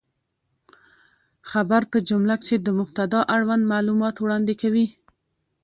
خبر 1.51 1.81
په 1.91 1.97
جمله 2.09 2.35
کښي 2.41 2.57
د 2.61 2.67
مبتداء 2.79 3.23
اړوند 3.35 3.63
معلومات 3.73 4.15
وړاندي 4.19 4.55
کوي. 4.61 4.87